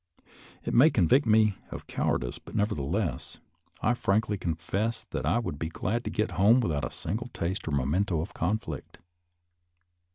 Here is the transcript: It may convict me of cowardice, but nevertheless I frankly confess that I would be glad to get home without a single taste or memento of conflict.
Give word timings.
It 0.63 0.73
may 0.73 0.89
convict 0.89 1.27
me 1.27 1.57
of 1.69 1.85
cowardice, 1.85 2.39
but 2.39 2.55
nevertheless 2.55 3.39
I 3.83 3.93
frankly 3.93 4.35
confess 4.35 5.03
that 5.03 5.27
I 5.27 5.37
would 5.37 5.59
be 5.59 5.69
glad 5.69 6.03
to 6.05 6.09
get 6.09 6.31
home 6.41 6.59
without 6.59 6.83
a 6.83 6.89
single 6.89 7.27
taste 7.35 7.67
or 7.67 7.71
memento 7.71 8.19
of 8.19 8.33
conflict. 8.33 8.97